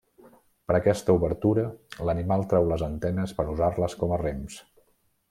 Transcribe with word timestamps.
Per 0.69 0.77
aquesta 0.77 1.15
obertura 1.17 1.65
l'animal 2.11 2.47
treu 2.55 2.65
les 2.71 2.85
antenes 2.89 3.35
per 3.41 3.49
usar-les 3.55 3.99
com 4.05 4.17
a 4.17 4.21
rems. 4.23 4.57